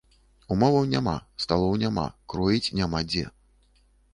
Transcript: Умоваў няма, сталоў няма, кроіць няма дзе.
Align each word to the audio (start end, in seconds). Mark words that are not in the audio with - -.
Умоваў 0.55 0.87
няма, 0.93 1.13
сталоў 1.45 1.75
няма, 1.83 2.07
кроіць 2.35 2.73
няма 2.81 3.05
дзе. 3.11 3.25